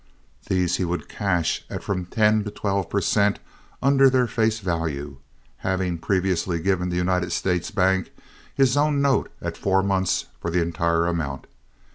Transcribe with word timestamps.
These 0.49 0.77
he 0.77 0.83
would 0.83 1.07
cash 1.07 1.63
at 1.69 1.83
from 1.83 2.07
ten 2.07 2.43
to 2.45 2.49
twelve 2.49 2.89
per 2.89 3.01
cent. 3.01 3.37
under 3.83 4.09
their 4.09 4.25
face 4.25 4.57
value, 4.57 5.17
having 5.57 5.99
previously 5.99 6.59
given 6.59 6.89
the 6.89 6.95
United 6.95 7.31
States 7.31 7.69
Bank 7.69 8.09
his 8.55 8.75
own 8.75 8.99
note 8.99 9.31
at 9.43 9.57
four 9.57 9.83
months 9.83 10.25
for 10.39 10.49
the 10.49 10.59
entire 10.59 11.05
amount. 11.05 11.45